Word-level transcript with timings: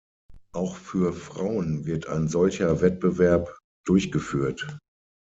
Auch 0.53 0.77
für 0.77 1.13
Frauen 1.13 1.85
wird 1.85 2.07
ein 2.07 2.27
solcher 2.27 2.81
Wettbewerb 2.81 3.59
durchgeführt. 3.85 4.79